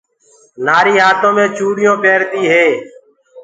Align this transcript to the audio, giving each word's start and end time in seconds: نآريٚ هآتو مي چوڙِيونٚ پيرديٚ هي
نآريٚ 0.65 1.01
هآتو 1.03 1.29
مي 1.35 1.45
چوڙِيونٚ 1.57 2.01
پيرديٚ 2.03 2.43
هي 2.51 2.65